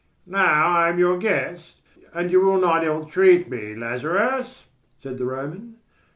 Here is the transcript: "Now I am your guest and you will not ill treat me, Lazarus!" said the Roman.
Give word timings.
"Now 0.25 0.71
I 0.77 0.89
am 0.89 0.97
your 0.97 1.19
guest 1.19 1.75
and 2.11 2.31
you 2.31 2.41
will 2.41 2.59
not 2.59 2.83
ill 2.83 3.05
treat 3.05 3.51
me, 3.51 3.75
Lazarus!" 3.75 4.63
said 4.99 5.19
the 5.19 5.25
Roman. 5.25 5.75